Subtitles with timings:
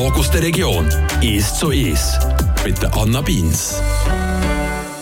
[0.00, 0.88] Talk aus der Region.
[1.20, 2.18] Ist so ist.
[2.64, 3.82] Mit der Anna Beins.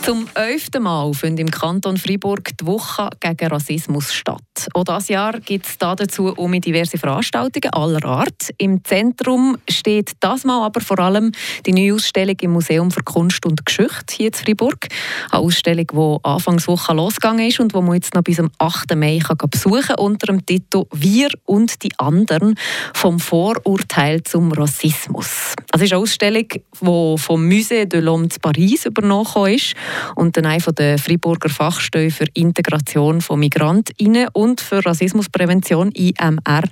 [0.08, 4.40] Zum elften Mal findet im Kanton Freiburg die Woche gegen Rassismus statt.
[4.72, 8.48] Auch dieses Jahr gibt es dazu um diverse Veranstaltungen aller Art.
[8.56, 11.32] Im Zentrum steht das Mal aber vor allem
[11.66, 14.88] die neue Ausstellung im Museum für Kunst und Geschichte hier in Freiburg.
[15.30, 18.96] Eine Ausstellung, die Anfangswoche losgegangen ist und die man jetzt noch bis zum 8.
[18.96, 22.54] Mai kann besuchen kann unter dem Titel «Wir und die anderen–
[22.94, 25.52] vom Vorurteil zum Rassismus».
[25.70, 29.74] Das ist eine Ausstellung, die vom Musée de l'Homme de Paris übernommen ist
[30.14, 36.70] und dann eine der Freiburger Fachstellen für Integration von Migrantinnen und für Rassismusprävention IMR ein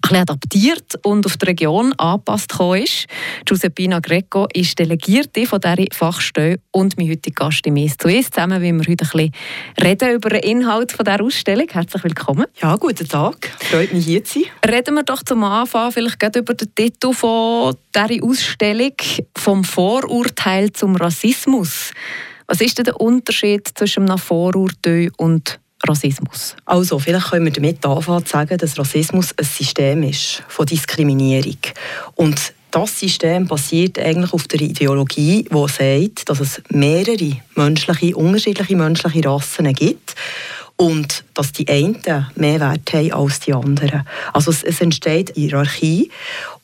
[0.00, 3.06] bisschen adaptiert und auf die Region angepasst ist.
[3.44, 8.30] Giuseppina Greco ist Delegierte von dieser Fachstelle und mein heutiger Gast im «Es zu uns».
[8.30, 9.32] Zusammen wollen wir heute ein bisschen
[9.82, 11.66] reden über den Inhalt dieser Ausstellung.
[11.70, 12.46] Herzlich willkommen.
[12.60, 13.50] Ja, guten Tag.
[13.60, 14.50] Freut mich, hier zu sein.
[14.70, 18.92] Reden wir doch zum Anfang vielleicht über den Titel von dieser Ausstellung
[19.36, 21.92] «Vom Vorurteil zum Rassismus».
[22.46, 26.56] Was ist denn der Unterschied zwischen einem Vorurteil und Rassismus?
[26.64, 31.58] Also, vielleicht können wir damit anfangen zu sagen, dass Rassismus ein System ist von Diskriminierung.
[32.14, 38.76] Und das System basiert eigentlich auf der Ideologie, die sagt, dass es mehrere menschliche, unterschiedliche
[38.76, 40.14] menschliche Rassen gibt
[40.76, 41.96] und dass die einen
[42.34, 44.06] mehr Wert haben als die anderen.
[44.32, 46.10] Also es, es entsteht Hierarchie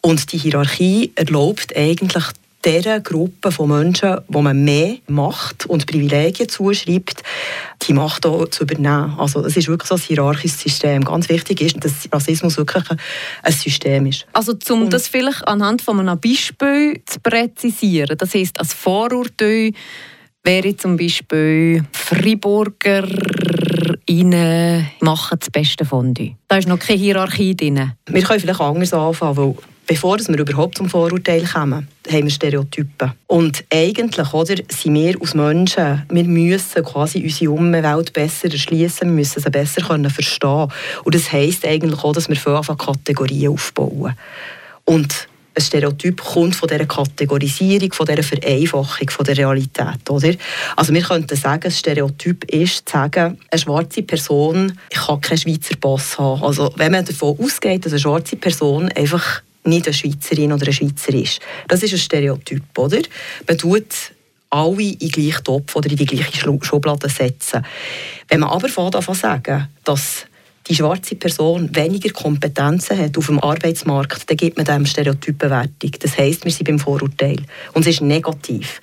[0.03, 2.25] und die Hierarchie erlaubt eigentlich
[2.65, 7.23] dieser Gruppe von Menschen, wo man mehr Macht und Privilegien zuschreibt,
[7.83, 9.15] die Macht auch zu übernehmen.
[9.19, 11.05] Also es ist wirklich so ein hierarchisches System.
[11.05, 12.85] Ganz wichtig ist, dass Rassismus wirklich
[13.43, 14.27] ein System ist.
[14.33, 19.73] Also um das vielleicht anhand von einem Beispiel zu präzisieren, das heißt als Vorurteil
[20.45, 23.07] wäre zum Beispiel Freiburger
[25.01, 26.35] machen das Beste von dir.
[26.49, 27.93] Da ist noch keine Hierarchie drin.
[28.07, 29.55] Wir können vielleicht anders anfangen, weil
[29.93, 33.13] bevor wir überhaupt zum Vorurteil kommen, haben wir Stereotypen.
[33.27, 39.15] Und eigentlich oder, sind wir als Menschen, wir müssen quasi unsere Umwelt besser erschließen, wir
[39.15, 40.69] müssen sie besser können verstehen.
[41.05, 44.15] Und das heisst eigentlich auch, dass wir von Kategorien aufbauen.
[44.87, 50.09] Und ein Stereotyp kommt von dieser Kategorisierung, von dieser Vereinfachung von der Realität.
[50.09, 50.33] Oder?
[50.75, 55.77] Also wir könnten sagen, ein Stereotyp ist zu sagen, eine schwarze Person kann keinen Schweizer
[55.79, 56.43] Pass haben.
[56.43, 60.73] Also wenn man davon ausgeht, dass eine schwarze Person einfach nicht eine Schweizerin oder ein
[60.73, 61.41] Schweizer ist.
[61.69, 63.01] Das ist ein Stereotyp, oder?
[63.47, 64.13] Man tut
[64.51, 67.65] alle in den gleichen Topf oder in die gleiche Schublade setzen.
[68.29, 70.27] Wenn man aber davon sagen, dass
[70.69, 75.91] die schwarze Person weniger Kompetenzen hat auf dem Arbeitsmarkt, dann gibt man dem Stereotypenwertung.
[75.99, 77.39] Das heisst, wir sind beim Vorurteil.
[77.73, 78.81] Und es ist negativ.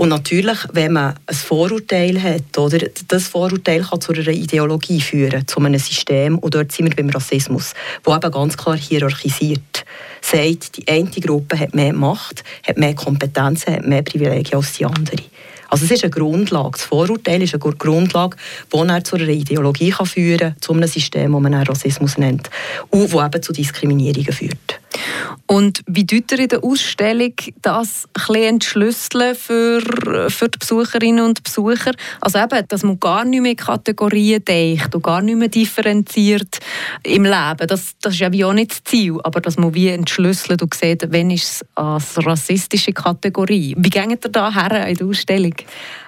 [0.00, 2.78] Und natürlich, wenn man ein Vorurteil hat, oder,
[3.08, 6.38] das Vorurteil kann zu einer Ideologie führen, zu einem System.
[6.38, 9.84] Und dort sind wir beim Rassismus, wo eben ganz klar hierarchisiert
[10.22, 14.86] sagt, die eine Gruppe hat mehr Macht, hat mehr Kompetenzen, hat mehr Privilegien als die
[14.86, 15.22] andere.
[15.68, 16.70] Also es ist eine Grundlage.
[16.78, 18.38] Das Vorurteil ist eine Grundlage,
[18.72, 22.48] die dann zu einer Ideologie führen kann, zu einem System, das man Rassismus nennt,
[22.88, 24.79] und das eben zu Diskriminierungen führt.
[25.46, 29.80] Und wie tut ihr in der Ausstellung das ein entschlüsseln für,
[30.28, 31.92] für die Besucherinnen und Besucher?
[32.20, 36.60] Also eben, dass man gar nicht mehr Kategorien denkt und gar nicht mehr differenziert
[37.02, 37.66] im Leben.
[37.66, 40.74] Das, das ist ja wie auch nicht das Ziel, aber dass man wie entschlüsselt und
[40.74, 43.74] sieht, wenn ist es als rassistische Kategorie.
[43.78, 45.54] Wie geht ihr da her in der Ausstellung?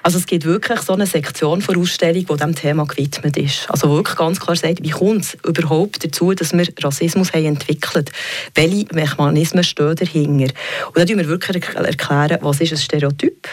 [0.02, 3.70] Also es gibt wirklich so eine Sektion der Ausstellung, die diesem Thema gewidmet ist.
[3.70, 8.10] Also wirklich ganz klar sagt, wie kommt es überhaupt dazu, dass wir Rassismus haben entwickelt
[8.56, 8.71] haben?
[8.72, 10.52] Welche Mechanismen stehen dahinter.
[10.88, 13.48] Und erklären wir wirklich erklären, was ist ein Stereotyp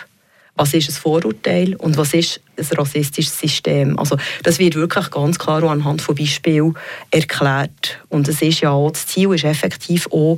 [0.60, 3.98] was ist ein Vorurteil und was ist ein rassistisches System.
[3.98, 6.76] Also das wird wirklich ganz klar anhand von Beispielen
[7.12, 7.98] erklärt.
[8.10, 10.38] Und es ist ja auch, das Ziel ist effektiv auch,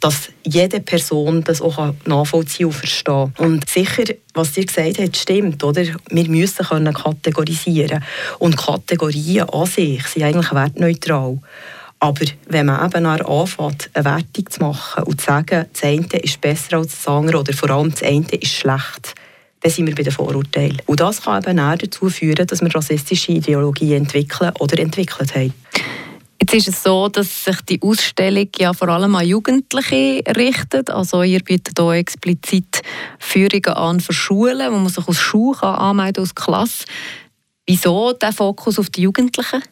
[0.00, 4.02] dass jede Person das auch nachvollziehen und verstehen Und sicher,
[4.34, 5.62] was ihr gesagt habt, stimmt.
[5.62, 5.84] Oder?
[6.10, 8.02] Wir müssen können kategorisieren
[8.40, 11.38] Und Kategorien an sich sind eigentlich wertneutral.
[12.02, 16.40] Aber wenn man eben anfängt, eine Wertung zu machen und zu sagen, das eine ist
[16.40, 19.14] besser als das andere oder vor allem das eine ist schlecht,
[19.60, 20.80] dann sind wir bei den Vorurteilen.
[20.86, 25.52] Und das kann eben auch dazu führen, dass wir rassistische Ideologien entwickeln oder entwickelt haben.
[26.40, 30.88] Jetzt ist es so, dass sich die Ausstellung ja vor allem an Jugendliche richtet.
[30.88, 32.80] Also ihr bietet hier explizit
[33.18, 36.86] Führungen an für Schulen, wo man sich als Schule anmelden als Klasse.
[37.66, 39.62] Wieso der Fokus auf die Jugendlichen?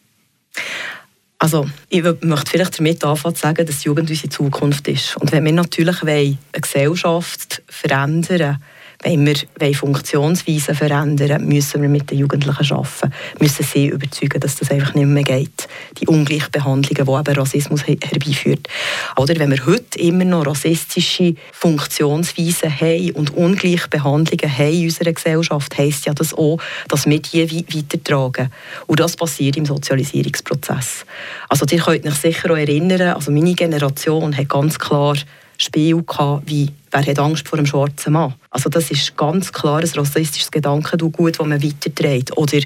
[1.40, 5.16] Also, ich möchte vielleicht damit anfangen zu sagen, dass die Jugend unsere Zukunft ist.
[5.18, 8.60] Und wenn wir natürlich wollen, eine Gesellschaft verändern
[9.02, 14.72] wenn wir Funktionsweisen verändern müssen wir mit den Jugendlichen arbeiten, müssen sie überzeugen, dass das
[14.72, 15.68] einfach nicht mehr geht.
[16.00, 18.68] Die Ungleichbehandlungen, die eben Rassismus herbeiführt.
[19.16, 25.78] Oder wenn wir heute immer noch rassistische Funktionsweisen haben und Ungleichbehandlungen haben in unserer Gesellschaft,
[25.78, 26.58] heisst ja das auch,
[26.88, 28.50] dass wir die weitertragen.
[28.86, 31.04] Und das passiert im Sozialisierungsprozess.
[31.48, 35.16] Also ihr könnt euch sicher auch erinnern, also meine Generation hat ganz klar
[35.60, 39.80] Spiel gehabt, wie «Wer hat Angst vor einem schwarzen Mann?» Also das ist ganz klar
[39.80, 42.36] ein rassistisches Gedankengut, das man weiterträgt.
[42.36, 42.60] Oder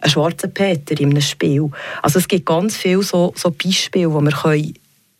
[0.00, 1.70] ein schwarzer Peter in einem Spiel.
[2.02, 4.74] Also es gibt ganz viele so, so Beispiele, die wir können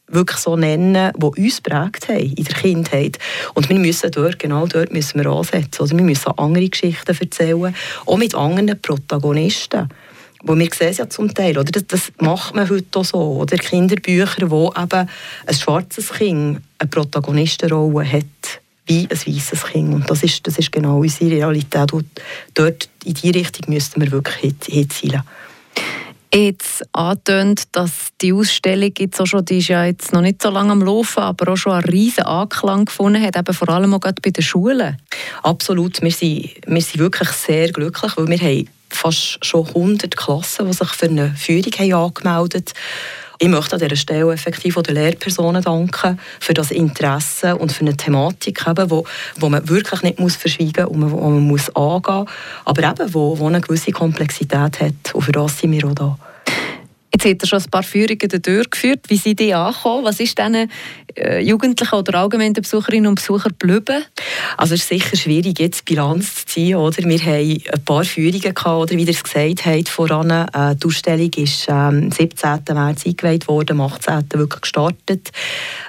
[0.08, 3.18] wirklich so nennen, die uns prägt haben in der Kindheit.
[3.54, 5.80] Und wir müssen dort, genau dort müssen wir ansetzen.
[5.80, 7.74] Also wir müssen andere Geschichten erzählen,
[8.06, 9.88] auch mit anderen Protagonisten.
[10.42, 11.70] Wo wir sehen es ja zum Teil, oder?
[11.70, 13.18] Das, das macht man heute auch so.
[13.18, 15.08] Oder Kinderbücher, wo eben
[15.46, 19.94] ein schwarzes Kind eine Protagonistenrolle hat, wie ein weißes Kind.
[19.94, 21.92] Und das ist, das ist genau unsere Realität.
[21.92, 22.06] Und
[22.54, 25.22] dort, in diese Richtung müssten wir wirklich hinzielen
[26.34, 30.50] jetzt angetönt, dass die Ausstellung jetzt auch schon, die ist ja jetzt noch nicht so
[30.50, 34.00] lange am Laufen, aber auch schon einen riesen Anklang gefunden hat, eben vor allem auch
[34.00, 34.98] bei den Schulen.
[35.42, 40.66] Absolut, wir sind, wir sind wirklich sehr glücklich, weil wir haben fast schon 100 Klassen,
[40.66, 43.26] die sich für eine Führung haben angemeldet haben.
[43.38, 47.96] Ich möchte an dieser Stelle effektiv den Lehrpersonen danken für das Interesse und für eine
[47.96, 49.04] Thematik, eben, wo,
[49.36, 52.28] wo man wirklich nicht muss verschweigen muss und wo man muss angehen muss,
[52.64, 55.14] aber eben, wo, wo eine gewisse Komplexität hat.
[55.14, 56.18] Und für das sind wir auch da.
[57.12, 59.00] Jetzt hat er schon ein paar Führungen durchgeführt.
[59.08, 60.04] Wie sind die angekommen?
[60.04, 60.68] Was ist diesen äh,
[61.40, 64.04] Jugendlichen oder allgemeinen Besucherinnen und Besuchern geblieben?
[64.56, 66.76] Also es ist sicher schwierig, jetzt Bilanz zu ziehen.
[66.76, 66.98] Oder?
[66.98, 70.30] Wir haben ein paar Führungen gehabt, oder wie ihr es gesagt habt, voran.
[70.30, 72.60] Äh, die Ausstellung ist am ähm, 17.
[72.72, 74.24] März eingeweiht worden, am 18.
[74.34, 75.30] wirklich gestartet.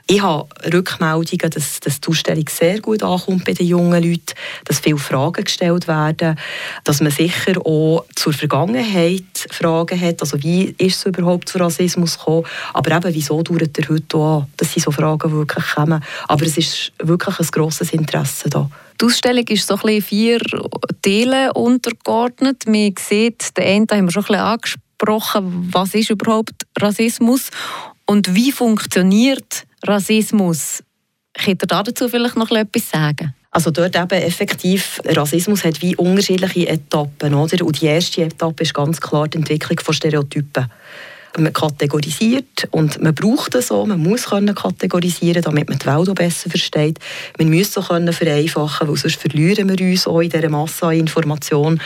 [0.08, 4.34] Ich habe Rückmeldungen, dass, dass die Ausstellung sehr gut ankommt bei den jungen Leuten,
[4.64, 6.38] dass viele Fragen gestellt werden,
[6.84, 12.18] dass man sicher auch zur Vergangenheit Fragen hat, also wie ist es überhaupt zu Rassismus
[12.18, 14.48] gekommen, aber eben, wieso dauert er heute an?
[14.56, 16.04] Das sind so Fragen, die wirklich kommen.
[16.28, 18.70] Aber es ist wirklich ein grosses Interesse da.
[19.00, 20.40] Die Ausstellung ist so ein bisschen vier
[21.02, 22.68] Teile untergeordnet.
[22.68, 27.50] Man sieht, den einen haben wir schon ein bisschen angesprochen, was ist überhaupt Rassismus
[28.06, 30.84] und wie funktioniert Rassismus.
[31.34, 33.36] Könnt ihr dazu vielleicht noch etwas sagen?
[33.52, 37.66] Also dort eben effektiv, Rassismus hat wie unterschiedliche Etappen, oder?
[37.66, 40.70] Und die erste Etappe ist ganz klar die Entwicklung von Stereotypen.
[41.38, 46.10] Man kategorisiert und man braucht das so, man muss können kategorisieren, damit man die Welt
[46.10, 47.00] auch besser versteht.
[47.38, 50.96] Man muss so können vereinfachen, weil sonst verlieren wir uns auch in dieser Masse an
[50.96, 51.80] Information.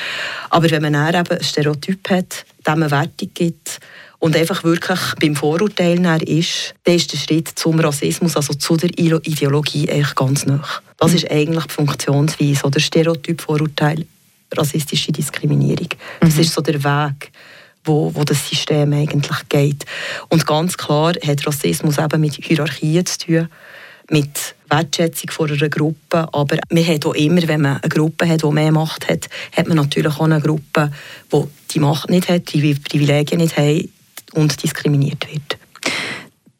[0.49, 3.79] Aber wenn man dann eben ein Stereotyp hat, dem man Wertung gibt
[4.19, 8.91] und einfach wirklich beim Vorurteil ist, dann ist der Schritt zum Rassismus, also zu der
[8.97, 10.63] Ideologie, eigentlich ganz nah.
[10.97, 14.05] Das ist eigentlich die Funktionsweise oder Stereotyp, Vorurteil,
[14.55, 15.89] rassistische Diskriminierung.
[16.19, 16.41] Das mhm.
[16.41, 17.31] ist so der Weg,
[17.83, 19.85] wo, wo das System eigentlich geht.
[20.29, 23.47] Und ganz klar hat Rassismus eben mit Hierarchien zu tun,
[24.09, 26.27] mit Wertschätzung von einer Gruppe.
[26.31, 29.67] Aber man hat auch immer, wenn man eine Gruppe hat, die mehr Macht hat, hat
[29.67, 30.91] man natürlich auch eine Gruppe,
[31.31, 33.89] die die Macht nicht hat, die Privilegien nicht hat
[34.33, 35.57] und diskriminiert wird.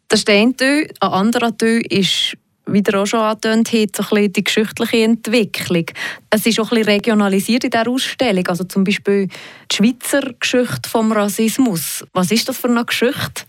[0.07, 0.89] Das ist ein Teil.
[0.99, 2.35] Ein anderer Teil ist
[2.73, 5.85] wie ihr auch schon angetönt habt, so die geschichtliche Entwicklung.
[6.29, 8.47] Es ist auch ein regionalisiert in dieser Ausstellung.
[8.47, 9.27] Also zum Beispiel
[9.71, 12.03] die Schweizer Geschichte vom Rassismus.
[12.13, 13.43] Was ist das für eine Geschichte?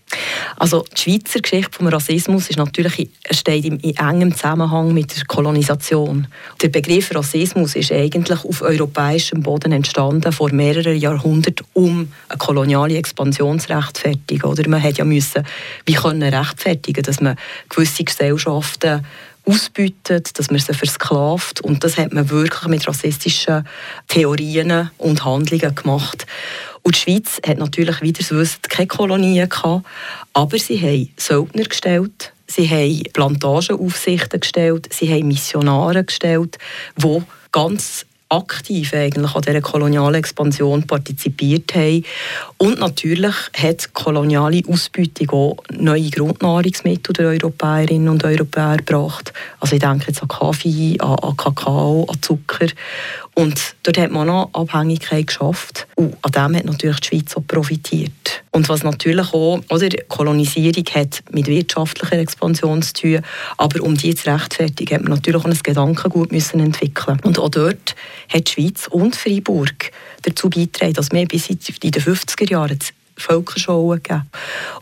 [0.57, 6.27] Also die Schweizer Geschichte vom Rassismus ist natürlich, steht in, engem Zusammenhang mit der Kolonisation.
[6.61, 12.97] Der Begriff Rassismus ist eigentlich auf europäischem Boden entstanden vor mehreren Jahrhunderten, um eine koloniale
[12.97, 14.45] Expansion zu rechtfertigen.
[14.45, 15.43] Oder man hat ja müssen,
[15.85, 17.35] wie können rechtfertigen, dass man
[17.69, 19.05] gewisse Gesellschaften
[19.45, 21.61] ausbeutet, dass man sie versklavt.
[21.61, 23.67] Und das hat man wirklich mit rassistischen
[24.07, 26.25] Theorien und Handlungen gemacht.
[26.83, 29.85] Und die Schweiz hat natürlich, wie ihr wisst, keine Kolonien gehabt,
[30.33, 36.57] aber sie haben Söldner gestellt, sie haben Plantagenaufsichten gestellt, sie haben Missionare gestellt,
[36.97, 37.21] die
[37.51, 42.03] ganz aktiv eigentlich an dieser kolonialen Expansion partizipiert haben.
[42.57, 49.33] Und natürlich hat koloniale Ausbeutung auch neue Grundnahrungsmittel der Europäerinnen und Europäer gebracht.
[49.59, 52.67] Also ich denke jetzt an Kaffee, an, an Kakao, an Zucker.
[53.35, 55.87] Und dort hat man noch Abhängigkeit geschafft.
[55.95, 58.42] Und an dem hat natürlich die Schweiz auch profitiert.
[58.53, 63.21] Und was natürlich auch, oder Kolonisierung hat mit wirtschaftlicher Expansion zu tun,
[63.57, 67.19] aber um die zu rechtfertigen, hat man natürlich auch ein Gedankengut müssen entwickeln.
[67.23, 67.95] Und auch dort
[68.31, 69.91] hat die Schweiz und Freiburg
[70.21, 72.77] dazu beigetragen, dass wir bis in die 50er Jahre
[73.17, 74.29] Völkerschauen gegeben.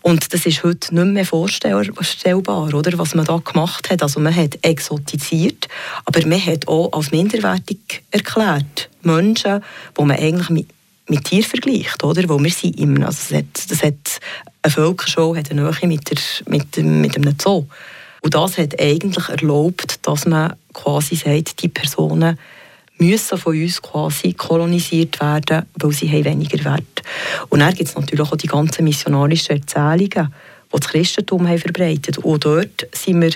[0.02, 4.04] Und das ist heute nicht mehr vorstellbar, oder, was man da gemacht hat.
[4.04, 5.68] Also man hat exotisiert,
[6.06, 8.90] aber man hat auch als minderwertig erklärt.
[9.02, 9.64] Menschen,
[9.98, 10.68] die man eigentlich mit,
[11.12, 12.28] mit Tieren vergleicht, oder?
[12.30, 14.20] Wo wir sind im, also das hat, das hat
[14.62, 17.66] eine Völkerschau hat eine Nähe mit, der, mit, mit einem Zoo.
[18.22, 22.40] Und das hat eigentlich erlaubt, dass man quasi sagt, die Personen
[22.98, 27.02] müssen von uns quasi kolonisiert werden, weil sie haben weniger Wert.
[27.50, 30.34] Und dann gibt es natürlich auch die ganzen missionarischen Erzählungen,
[30.74, 32.20] die das Christentum haben verbreitet.
[32.20, 33.32] Und dort sind wir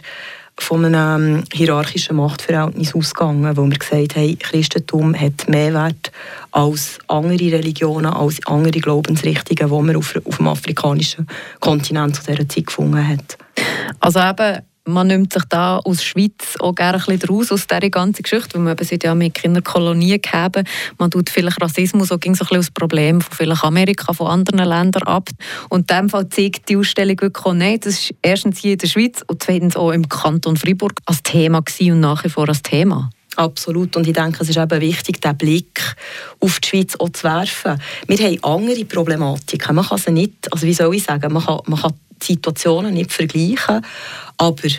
[0.57, 6.11] von einem ähm, hierarchischen Machtverhältnis ausgegangen, wo wir gesagt haben, Christentum hat mehr Wert
[6.51, 11.27] als andere Religionen, als andere Glaubensrichtungen, die man auf, auf dem afrikanischen
[11.59, 13.37] Kontinent zu dieser Zeit gefunden hat.
[13.99, 17.89] Also eben man nimmt sich da aus Schweiz auch gerne ein bisschen raus aus dieser
[17.89, 20.63] ganzen Geschichte, weil man eben ja mit Kinderkolonien gehabt
[20.97, 24.69] Man tut vielleicht Rassismus auch so ein bisschen das Problem von vielleicht Amerika, von anderen
[24.69, 25.29] Ländern ab.
[25.69, 27.85] Und in dem Fall zeigt die Ausstellung wirklich auch nicht.
[27.85, 31.61] Das ist erstens hier in der Schweiz und zweitens auch im Kanton Freiburg als Thema
[31.61, 33.09] gewesen und nach wie vor als Thema.
[33.35, 33.95] Absolut.
[33.97, 35.95] Und ich denke, es ist eben wichtig, diesen Blick
[36.39, 37.81] auf die Schweiz auch zu werfen.
[38.07, 39.75] Wir haben andere Problematiken.
[39.75, 43.11] Man kann sie nicht, also wie soll ich sagen, man kann, man kann Situationen nicht
[43.11, 43.85] vergleichen.
[44.37, 44.69] Aber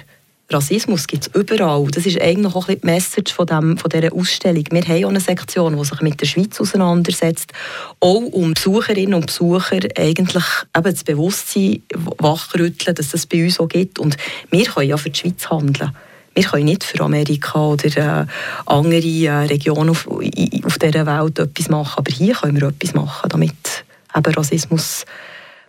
[0.48, 1.88] Rassismus gibt es überall.
[1.90, 4.64] Das ist eigentlich auch ein die Message von, dem, von dieser Ausstellung.
[4.70, 7.52] Wir haben auch eine Sektion, die sich mit der Schweiz auseinandersetzt,
[7.98, 10.44] auch um Besucherinnen und Besucher eigentlich
[10.76, 11.82] eben das Bewusstsein
[12.18, 13.98] wachrütteln, dass es das bei uns auch gibt.
[13.98, 14.16] Und
[14.50, 15.90] wir können ja für die Schweiz handeln.
[16.34, 18.26] Wir können nicht für Amerika oder äh,
[18.66, 23.28] andere äh, Regionen auf, auf dieser Welt etwas machen, aber hier können wir etwas machen,
[23.30, 25.06] damit eben Rassismus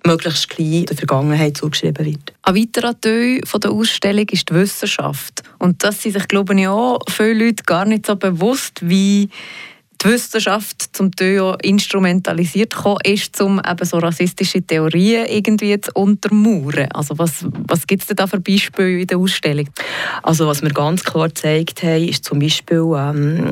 [0.08, 2.34] möglichst klein der Vergangenheit zugeschrieben wird.
[2.42, 5.44] Ein weiterer Teil der Ausstellung ist die Wissenschaft.
[5.60, 9.30] Und das sind sich, glaube ich, auch viele Leute gar nicht so bewusst, wie
[10.02, 16.90] die Wissenschaft zum Teil instrumentalisiert gekommen ist, um eben so rassistische Theorien irgendwie zu untermauern.
[16.94, 19.70] Also was, was gibt es da für Beispiele in der Ausstellung?
[20.24, 23.52] Also was wir ganz klar gezeigt haben, ist zum Beispiel, ähm,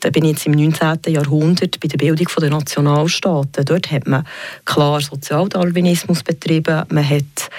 [0.00, 0.98] da bin ich jetzt im 19.
[1.08, 3.64] Jahrhundert bei der Bildung der Nationalstaaten.
[3.64, 4.26] Dort hat man
[4.64, 7.50] klar Sozialdarwinismus betrieben, man hat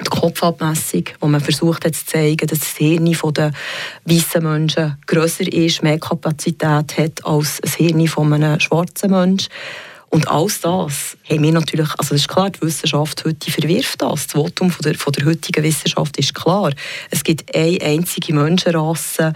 [0.00, 3.52] die Kopfabmessung, wo man versucht hat zu zeigen, dass das Hirn der
[4.04, 9.50] weißen Menschen grösser ist, mehr Kapazität hat als das Hirn von einem schwarzen Menschen.
[10.14, 14.28] Und alles das haben wir natürlich, also es ist klar, die Wissenschaft heute verwirft das.
[14.28, 16.70] Das Votum von der, von der heutigen Wissenschaft ist klar.
[17.10, 19.32] Es gibt eine einzige Menschenrasse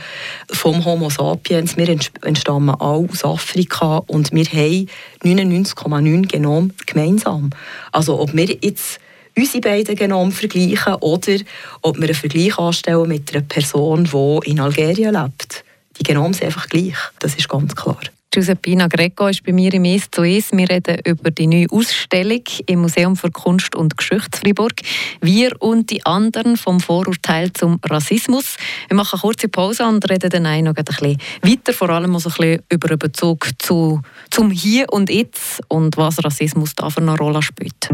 [0.52, 1.76] vom Homo sapiens.
[1.76, 4.88] Wir entstammen alle aus Afrika und wir haben
[5.24, 7.50] 99,9 Genom gemeinsam.
[7.90, 9.00] Also ob wir jetzt
[9.38, 11.36] unsere beiden Genome vergleichen oder
[11.82, 15.64] ob wir einen Vergleich anstellen mit einer Person, die in Algerien lebt.
[15.98, 17.98] Die Genome sind einfach gleich, das ist ganz klar.
[18.30, 20.52] Giuseppina Greco ist bei mir im «Es zu Es».
[20.52, 24.74] Wir reden über die neue Ausstellung im Museum für Kunst und Geschichte Fribourg.
[25.22, 28.56] «Wir und die anderen vom Vorurteil zum Rassismus».
[28.88, 32.28] Wir machen eine kurze Pause und reden dann noch ein bisschen weiter, vor allem also
[32.28, 37.00] ein bisschen über den Bezug zu, zum Hier und Jetzt und was Rassismus da für
[37.00, 37.88] eine Rolle spielt.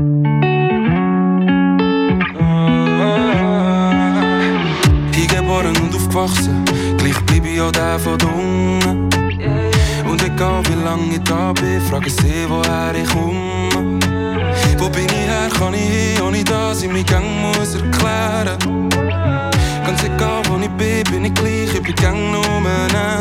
[6.25, 6.65] Aufgewachsen,
[6.97, 9.11] gleich bleibe ich auch der von den Ungen.
[10.09, 14.01] Und egal wie lange ich da bin, frage sie, woher ich komme.
[14.79, 18.59] Wo bin ich her, kann ich hin, ohne dass ich mich gang muss erklären.
[19.87, 22.45] Ganz egal wo ich bin, bin ich gleich, ich bin gang nur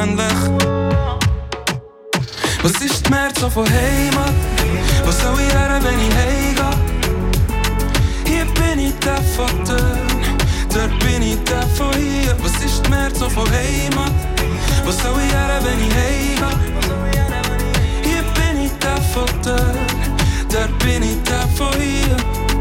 [0.01, 0.27] ähnlich.
[2.61, 4.33] Was ist die März von Heimat?
[5.05, 6.73] Was soll ich her, wenn ich heimgehe?
[8.25, 10.12] Hier bin ich der Vater
[10.73, 12.35] dort bin ich der von hier.
[12.41, 14.11] Was ist die März so von Heimat?
[14.85, 16.93] Was soll ich her, wenn ich heimgehe?
[18.03, 19.75] Hier bin ich der von dort,
[20.51, 22.52] dort bin ich der von hier.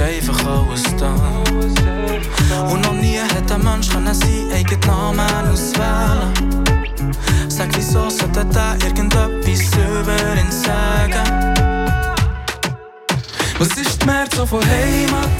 [0.00, 1.14] Einfach alles da.
[2.70, 6.32] Und noch nie hat ein Mensch können seinen eigenen Namen auswählen.
[7.48, 11.54] Sag, wieso sollte da irgendetwas über ihn sagen?
[13.58, 15.30] Was ist die März von Heimat?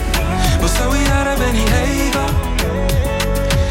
[0.60, 2.30] Wo soll ich her, wenn ich heimgehe?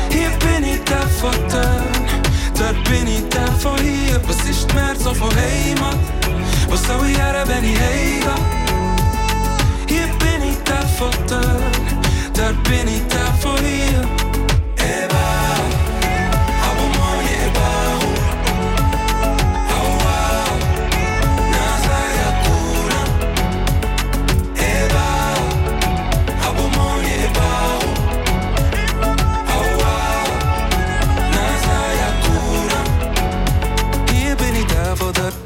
[0.10, 4.22] Hier bin ich der von dort, dort bin ich der von hier.
[4.28, 5.98] Was ist die März von Heimat?
[6.70, 8.85] Wo soll ich her, wenn ich heimgehe?
[10.98, 11.42] Foto,
[12.34, 14.25] dort bin ich da vor ihr.
[14.25, 14.25] da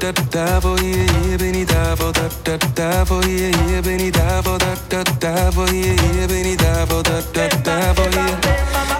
[0.00, 4.00] da voor hier, hier ben ik daar voor da da da voor hier, hier ben
[4.00, 7.48] ik daar voor da da da voor hier, hier ben ik daar voor da da
[7.62, 8.38] da voor hier.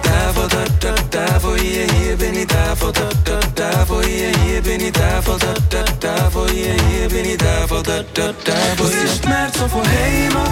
[0.01, 3.85] Daar voor da da da voor hier, hier ben ik daar voor da da da
[3.85, 7.39] voor hier, hier ben ik daar voor da da da voor hier, hier ben ik
[7.39, 9.01] daar voor da da da voor hier.
[9.01, 10.49] Was ist März so von Heimat?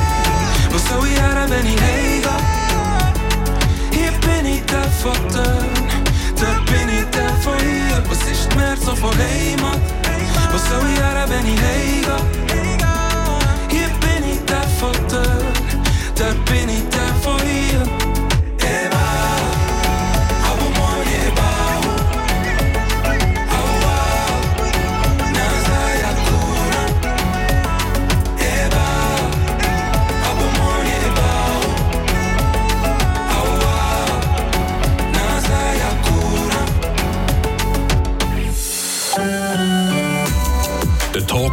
[0.71, 2.29] Wo soll ich her, wenn ich heimgehe?
[3.91, 5.58] Hier bin ich der von
[10.59, 12.68] Wo soll ich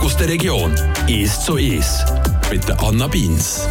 [0.06, 0.72] aus der Region.
[1.08, 2.04] Ist so ist.
[2.48, 3.66] Mit der Anna Beins.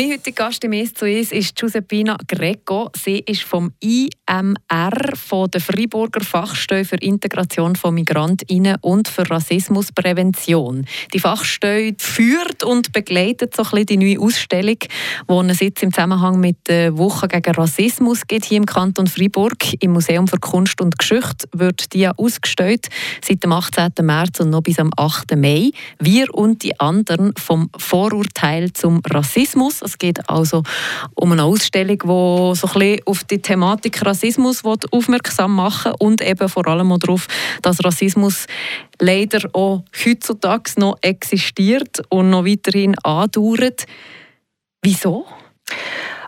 [0.00, 2.90] Mein heutiger Gast im «Es zu Es» ist Giuseppina Greco.
[2.96, 10.86] Sie ist vom IMR, von der Freiburger Fachstelle für Integration von MigrantInnen und für Rassismusprävention.
[11.12, 15.92] Die Fachstelle führt und begleitet so ein bisschen die neue Ausstellung, die einen Sitz im
[15.92, 19.58] Zusammenhang mit der Woche gegen Rassismus gibt hier im Kanton Freiburg.
[19.80, 22.86] Im Museum für Kunst und Geschichte wird die ausgestellt
[23.22, 23.90] seit dem 18.
[24.00, 25.36] März und noch bis am 8.
[25.36, 25.72] Mai.
[25.98, 29.82] Wir und die anderen vom Vorurteil zum Rassismus.
[29.90, 30.62] Es geht also
[31.14, 32.06] um eine Ausstellung, die
[32.56, 36.98] so ein bisschen auf die Thematik Rassismus aufmerksam machen will und eben vor allem auch
[36.98, 37.26] darauf,
[37.62, 38.46] dass Rassismus
[39.00, 43.86] leider auch heutzutage noch existiert und noch weiterhin andauert.
[44.82, 45.26] Wieso?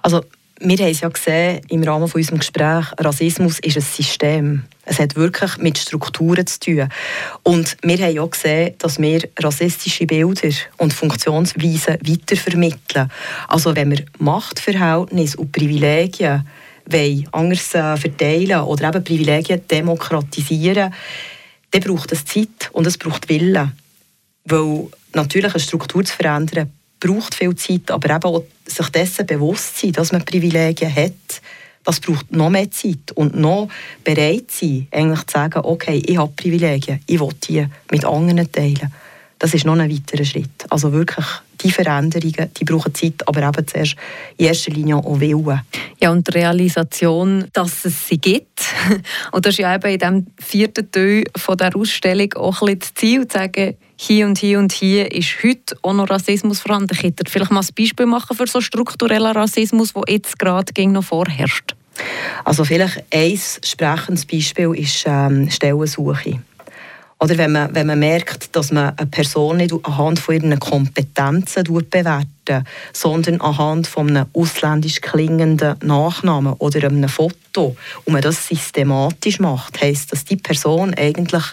[0.02, 0.22] Also,
[0.60, 4.64] wir haben es ja gesehen im Rahmen von unserem Gespräch, Rassismus ist ein System.
[4.84, 6.88] Es hat wirklich mit Strukturen zu tun.
[7.44, 13.10] Und wir haben auch gesehen, dass wir rassistische Bilder und Funktionsweisen weitervermitteln.
[13.46, 16.46] Also wenn wir Machtverhältnisse und Privilegien
[16.86, 20.92] wollen, anders äh, verteilen oder eben Privilegien demokratisieren,
[21.70, 23.72] dann braucht es Zeit und es braucht Willen.
[24.44, 29.78] Weil natürlich eine Struktur zu verändern, braucht viel Zeit, aber eben auch sich dessen bewusst
[29.78, 31.40] sein, dass man Privilegien hat,
[31.84, 33.68] das braucht noch mehr Zeit und noch
[34.04, 38.92] bereit sein, eigentlich zu sagen, okay, ich habe Privilegien, ich will die mit anderen teilen.
[39.38, 40.64] Das ist noch ein weiterer Schritt.
[40.70, 41.26] Also wirklich,
[41.62, 43.96] die Veränderungen, die brauchen Zeit, aber eben zuerst
[44.36, 45.60] in erster Linie auch Willen.
[46.00, 48.60] Ja, und die Realisation, dass es sie gibt.
[49.32, 52.80] Und das ist ja eben in diesem vierten Teil von der Ausstellung auch ein bisschen
[52.80, 56.92] das Ziel, zu sagen, hier und hier und hier ist heute auch noch Rassismus vorhanden.
[56.92, 60.92] Ich hätte vielleicht mal ein Beispiel machen für so strukturellen Rassismus, der jetzt gerade gegen
[60.92, 61.76] noch vorherrscht.
[62.44, 66.40] Also vielleicht ein sprechendes Beispiel ist ähm, Stellensuche.
[67.22, 71.62] Oder wenn man, wenn man merkt, dass man eine Person nicht anhand von ihren Kompetenzen
[71.62, 79.38] bewertet, sondern anhand von einem ausländisch klingenden Nachnamen oder einem Foto und man das systematisch
[79.38, 81.44] macht, heisst, dass die Person eigentlich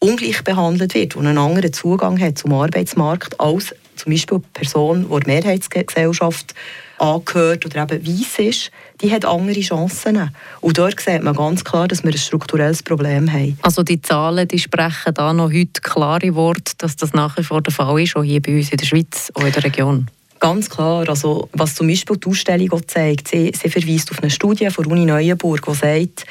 [0.00, 5.06] ungleich behandelt wird und einen anderen Zugang hat zum Arbeitsmarkt als zum Beispiel eine Person,
[5.08, 6.52] die der Mehrheitsgesellschaft
[6.98, 10.30] angehört oder eben weiss ist, die hat andere Chancen.
[10.60, 13.58] Und dort sieht man ganz klar, dass wir ein strukturelles Problem haben.
[13.62, 17.62] Also die Zahlen die sprechen da noch heute klare Worte, dass das nach wie vor
[17.62, 20.06] der Fall ist, auch hier bei uns in der Schweiz, auch in der Region.
[20.38, 21.08] Ganz klar.
[21.08, 24.86] Also, was zum Beispiel die Ausstellung auch zeigt, sie, sie verweist auf eine Studie von
[24.86, 26.26] Uni Neuenburg, die sagt,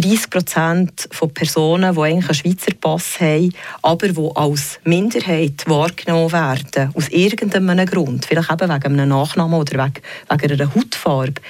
[0.00, 6.32] 30 Prozent von Personen, die eigentlich einen Schweizer Pass haben, aber die als Minderheit wahrgenommen
[6.32, 11.40] werden, aus irgendeinem Grund, vielleicht eben wegen einem Nachnamen oder wegen, einer Hautfarbe,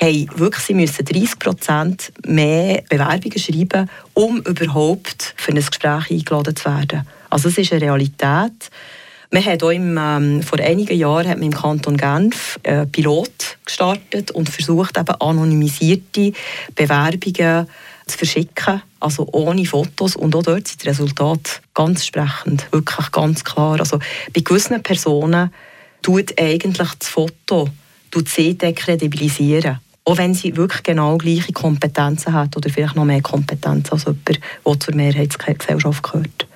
[0.00, 6.56] haben wirklich, sie müssen 30 Prozent mehr Bewerbungen schreiben, um überhaupt für ein Gespräch eingeladen
[6.56, 7.06] zu werden.
[7.30, 8.70] Also es ist eine Realität.
[9.34, 13.58] Man hat auch im, ähm, vor einigen Jahren hat man im Kanton Genf äh, Pilot
[13.64, 16.32] gestartet und versucht, eben anonymisierte
[16.76, 17.66] Bewerbungen
[18.06, 20.14] zu verschicken, also ohne Fotos.
[20.14, 23.80] Und auch dort sind die Resultate ganz sprechend, wirklich ganz klar.
[23.80, 23.98] Also
[24.32, 25.52] bei gewissen Personen
[26.00, 27.68] tut eigentlich das Foto
[28.12, 29.80] tut sie dekredibilisieren.
[30.04, 34.28] Auch wenn sie wirklich genau gleiche Kompetenzen hat oder vielleicht noch mehr Kompetenzen als jemand,
[34.64, 36.46] der zur Mehrheitsgesellschaft gehört.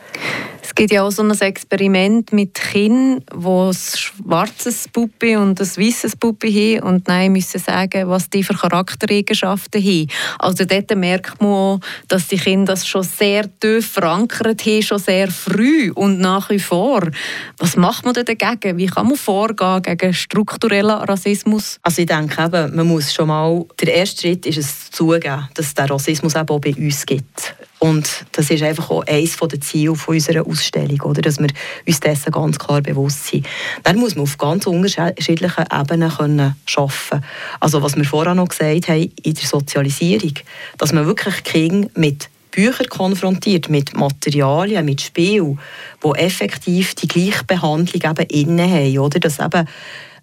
[0.68, 5.66] Es gibt ja auch so ein Experiment mit Kindern, wo ein schwarzes Puppe und ein
[5.66, 10.08] weißes Puppe haben und nein müssen sagen, was die für Charaktereigenschaften haben.
[10.38, 14.98] Also dort merkt man auch, dass die Kinder das schon sehr tief verankert haben, schon
[14.98, 17.08] sehr früh und nach wie vor.
[17.56, 18.76] Was macht man denn dagegen?
[18.76, 21.78] Wie kann man vorgehen gegen strukturellen Rassismus?
[21.82, 25.66] Also ich denke eben, man muss schon mal, der erste Schritt ist es zugeben, dass
[25.66, 27.54] es den Rassismus eben auch bei uns gibt.
[27.78, 31.22] Und das ist einfach auch eines der Ziele unserer Ausstellung, oder?
[31.22, 31.48] dass wir
[31.86, 33.46] uns dessen ganz klar bewusst sind.
[33.84, 37.24] Dann muss man auf ganz unterschiedlichen Ebenen können arbeiten
[37.60, 40.34] Also was wir vorher noch gesagt haben, in der Sozialisierung,
[40.76, 45.60] dass man wirklich Kinder mit Büchern konfrontiert, mit Materialien, mit Spielen,
[46.02, 48.98] die effektiv die Gleichbehandlung eben innen haben.
[48.98, 49.20] Oder?
[49.20, 49.68] Dass eben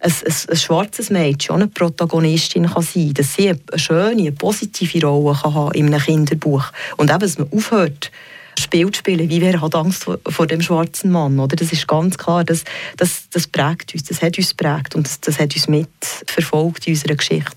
[0.06, 4.22] ein, ein, ein schwarzes Mädchen auch eine Protagonistin kann sein kann, dass sie eine schöne,
[4.22, 8.12] eine positive Rolle kann haben in einem Kinderbuch und eben, dass man aufhört,
[8.58, 11.58] Spiel zu spielen, wie wer hat Angst vor, vor, dem schwarzen Mann, oder?
[11.58, 12.64] Das ist ganz klar, das,
[12.96, 16.94] das, das prägt uns, das hat uns prägt und das, das hat uns mitverfolgt in
[16.94, 17.52] unserer Geschichte.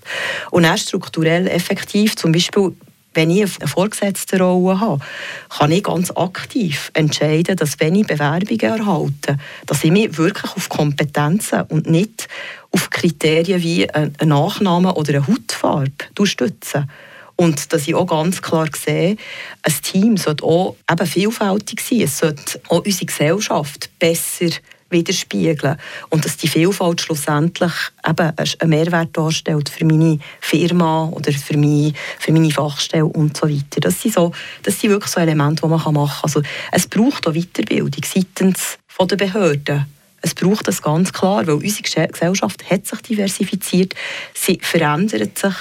[0.51, 2.73] Und auch strukturell effektiv, zum Beispiel
[3.13, 5.03] wenn ich eine vorgesetzte Rolle habe,
[5.49, 10.69] kann ich ganz aktiv entscheiden, dass wenn ich Bewerbungen erhalte, dass ich mich wirklich auf
[10.69, 12.27] Kompetenzen und nicht
[12.71, 15.91] auf Kriterien wie ein Nachname oder eine Hautfarbe
[16.23, 16.87] stütze.
[17.35, 19.15] Und dass ich auch ganz klar sehe,
[19.63, 22.01] ein Team sollte auch eben vielfältig sein.
[22.01, 24.49] Es sollte auch unsere Gesellschaft besser
[24.89, 25.77] widerspiegeln.
[26.09, 27.71] Und dass die Vielfalt schlussendlich
[28.07, 33.49] eben einen Mehrwert darstellt für meine Firma oder für meine, für meine Fachstelle und so
[33.49, 33.79] weiter.
[33.81, 34.31] Das sind, so,
[34.63, 36.09] das sind wirklich so Elemente, die man machen kann.
[36.23, 39.85] Also, es braucht auch Weiterbildung seitens der Behörden.
[40.21, 43.95] Es braucht das ganz klar, weil unsere Gesellschaft hat sich diversifiziert,
[44.33, 45.53] sie verändert sich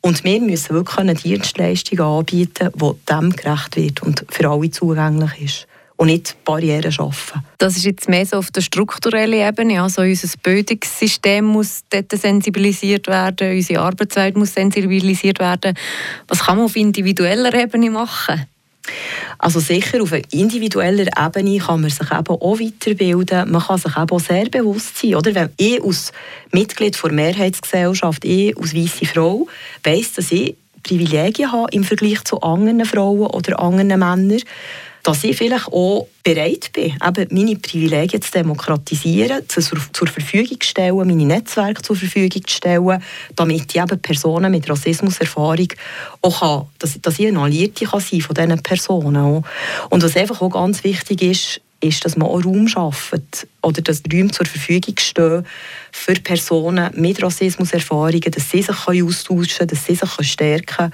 [0.00, 5.40] und wir müssen wirklich eine Dienstleistung anbieten, die dem gerecht wird und für alle zugänglich
[5.40, 5.68] ist
[6.02, 7.44] und nicht Barrieren schaffen.
[7.58, 9.80] Das ist jetzt mehr so auf der strukturellen Ebene.
[9.80, 15.78] Also unser Bildungssystem muss dort sensibilisiert werden, unsere Arbeitswelt muss sensibilisiert werden.
[16.26, 18.46] Was kann man auf individueller Ebene machen?
[19.38, 23.52] Also sicher auf individueller Ebene kann man sich eben auch weiterbilden.
[23.52, 25.14] Man kann sich eben auch sehr bewusst sein.
[25.14, 25.36] Oder?
[25.36, 26.10] Wenn ich als
[26.50, 29.46] Mitglied der Mehrheitsgesellschaft, ich als weiße Frau,
[29.84, 34.42] weiss, dass ich Privilegien habe im Vergleich zu anderen Frauen oder anderen Männern,
[35.02, 40.68] dass ich vielleicht auch bereit bin, eben meine Privilegien zu demokratisieren, zu, zur Verfügung zu
[40.68, 43.02] stellen, meine Netzwerke zur Verfügung zu stellen,
[43.34, 45.68] damit ich eben Personen mit Rassismuserfahrung
[46.20, 49.16] auch kann, dass, dass ich eine Alliierte kann sein von diesen Personen.
[49.16, 49.42] Auch.
[49.90, 54.02] Und was einfach auch ganz wichtig ist, ist, dass man auch Raum schafft oder dass
[54.10, 55.44] Räume zur Verfügung stehen
[55.90, 60.92] für Personen mit Rassismuserfahrungen, dass sie sich austauschen können, dass sie sich stärken können.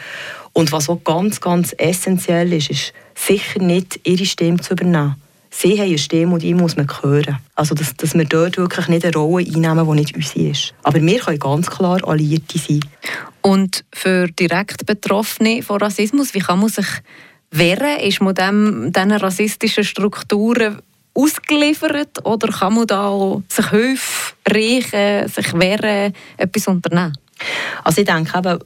[0.52, 5.16] Und was auch ganz, ganz essentiell ist, ist, sicher nicht ihre Stimme zu übernehmen.
[5.50, 7.38] Sie haben eine Stimme und die muss man hören.
[7.54, 10.74] Also, dass, dass wir dort wirklich nicht eine Rolle einnehmen, die nicht unsere ist.
[10.82, 12.80] Aber wir können ganz klar Alliierte sein.
[13.40, 16.87] Und für direkt Betroffene von Rassismus, wie kann man sich
[17.50, 18.00] wehren?
[18.00, 20.82] Ist man dem, diesen rassistischen Strukturen
[21.14, 27.16] ausgeliefert oder kann man da auch sich Hilfe reichen, sich wehren, etwas unternehmen?
[27.84, 28.58] Also ich denke eben,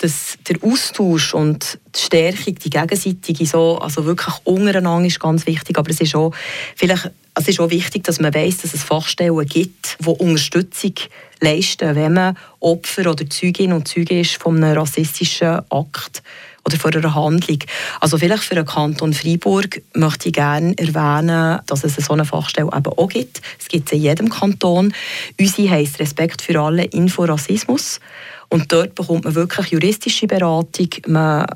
[0.00, 5.78] dass der Austausch und die Stärkung, die gegenseitige so, also wirklich untereinander ist ganz wichtig,
[5.78, 6.32] aber es ist auch,
[6.74, 10.94] vielleicht, es ist auch wichtig, dass man weiß, dass es Fachstellen gibt, die Unterstützung
[11.40, 16.22] leisten, wenn man Opfer oder Zeugin und Zeuge ist von einem rassistischen Akt
[16.64, 17.58] oder von einer Handlung.
[18.00, 22.70] Also vielleicht für den Kanton Freiburg möchte ich gerne erwähnen, dass es so eine Fachstelle
[22.74, 23.40] eben auch gibt.
[23.58, 24.92] Es gibt es in jedem Kanton.
[25.38, 28.00] Unsere heisst Respekt für alle Inforassismus.
[28.48, 31.46] Und dort bekommt man wirklich juristische Beratung, man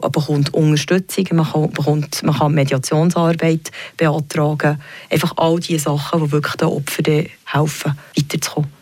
[0.00, 4.80] bekommt Unterstützung, man kann, bekommt, man kann Mediationsarbeit beantragen.
[5.10, 8.72] Einfach all diese Sachen, die wirklich den Opfern helfen, weiterzukommen.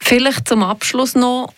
[0.00, 1.52] Vielleicht zum Abschluss noch,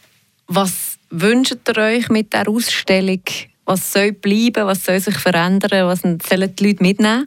[0.47, 3.23] was wünscht ihr euch mit der Ausstellung?
[3.64, 7.27] Was soll bleiben, was soll sich verändern, was sollen die Leute mitnehmen?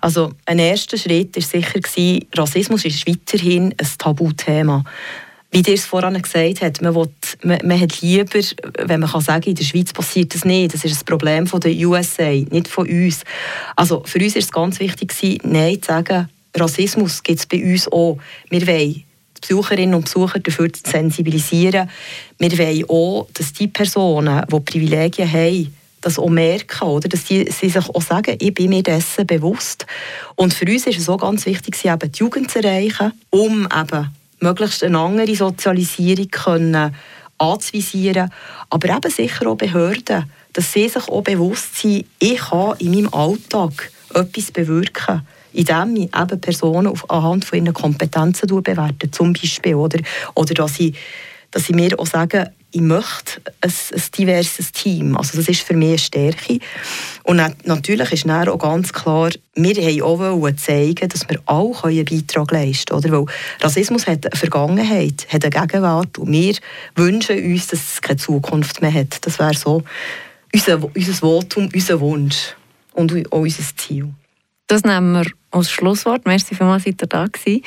[0.00, 4.84] Also ein erster Schritt war sicher, Rassismus ist weiterhin ein Tabuthema
[5.52, 7.08] wie ihr es vorhin gesagt habt, man, will,
[7.42, 8.40] man, man hat lieber,
[8.78, 10.74] wenn man kann sagen, in der Schweiz passiert das nicht.
[10.74, 13.24] Das ist ein Problem von der USA, nicht von uns.
[13.74, 17.90] Also für uns ist es ganz wichtig, Nein zu sagen, Rassismus gibt es bei uns
[17.90, 18.18] auch.
[18.48, 19.04] Wir wollen
[19.42, 21.88] die Besucherinnen und Besucher dafür zu sensibilisieren.
[22.38, 27.08] Wir wollen auch, dass die Personen, die Privilegien haben, das auch merken, oder?
[27.08, 29.86] dass sie, sie sich auch sagen, ich bin mir dessen bewusst.
[30.34, 34.08] Und für uns ist es auch ganz wichtig, eben die Jugend zu erreichen, um eben
[34.40, 36.94] möglichst eine andere Sozialisierung können
[37.38, 38.30] anzuvisieren,
[38.68, 43.14] aber eben sicher auch Behörden, dass sie sich auch bewusst sind, ich kann in meinem
[43.14, 49.74] Alltag etwas bewirken, indem ich eben Personen auf, anhand von ihren Kompetenzen bewerte, zum Beispiel,
[49.74, 50.00] oder,
[50.34, 50.96] oder dass ich,
[51.50, 55.16] dass ich mir auch sage, ich möchte ein, ein diverses Team.
[55.16, 56.58] Also das ist für mich eine Stärke.
[57.24, 62.04] Und natürlich ist dann auch ganz klar, wir haben auch zeigen, dass wir auch einen
[62.04, 63.12] Beitrag leisten können.
[63.12, 66.54] Weil Rassismus hat eine Vergangenheit, hat eine Gegenwart und wir
[66.94, 69.26] wünschen uns, dass es keine Zukunft mehr hat.
[69.26, 69.82] Das wäre so
[70.52, 72.54] unser, unser Votum, unser Wunsch
[72.92, 74.10] und auch unser Ziel.
[74.68, 76.26] Das nehmen wir als Schlusswort.
[76.26, 77.62] Merci vielmals, dass ihr da gewesen.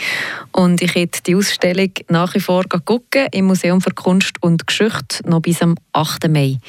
[0.51, 5.27] Und ich werde die Ausstellung nach wie vor gucken im Museum für Kunst und Geschichte
[5.27, 6.29] noch bis am 8.
[6.29, 6.59] Mai.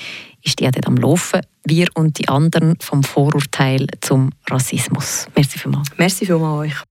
[0.42, 1.40] Ist die dort am Laufen.
[1.64, 5.26] Wir und die anderen vom Vorurteil zum Rassismus.
[5.34, 5.88] Merci vielmals.
[5.96, 6.84] Merci vielmals euch.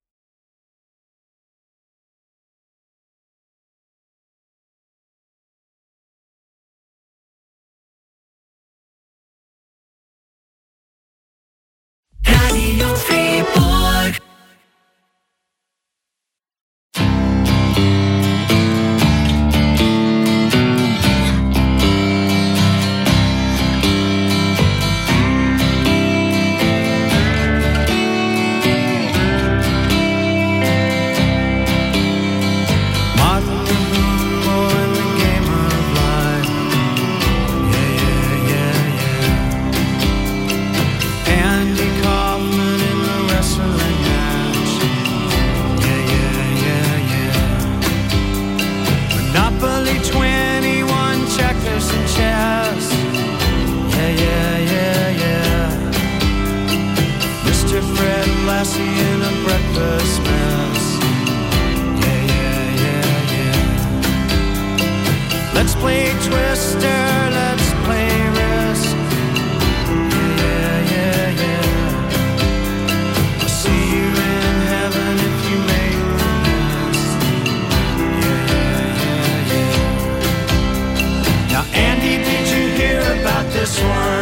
[83.73, 84.12] swan.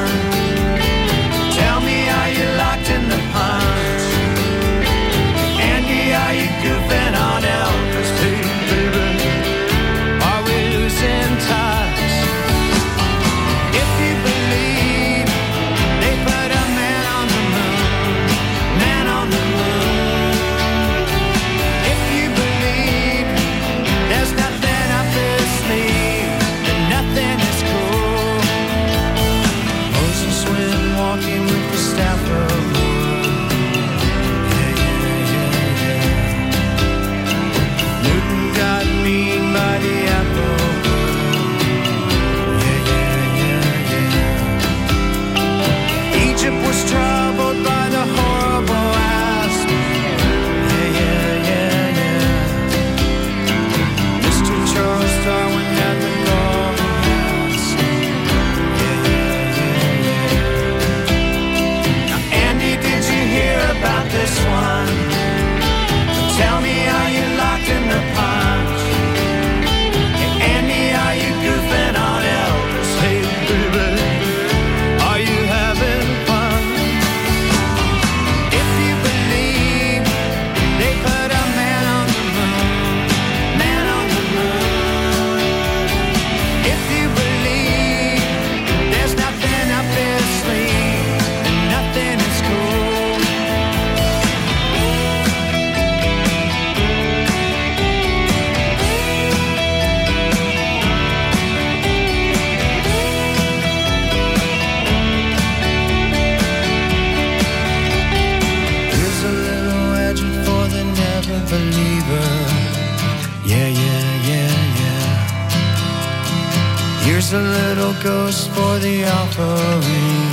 [117.32, 120.32] Here's a little ghost for the offering.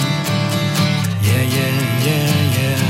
[1.23, 1.75] Yeah, yeah,
[2.09, 2.83] yeah, yeah.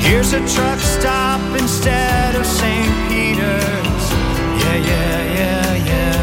[0.00, 2.94] Here's a truck stop instead of St.
[3.10, 4.10] Peter's.
[4.62, 6.16] Yeah, yeah, yeah, yeah.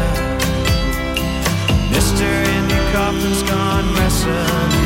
[1.92, 2.26] Mr.
[2.56, 4.81] in your coffin's gone messing.